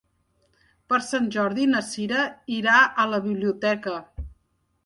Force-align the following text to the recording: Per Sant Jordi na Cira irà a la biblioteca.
Per 0.93 0.99
Sant 1.07 1.27
Jordi 1.35 1.67
na 1.73 1.83
Cira 1.89 2.23
irà 2.57 2.81
a 3.05 3.07
la 3.15 3.23
biblioteca. 3.27 3.99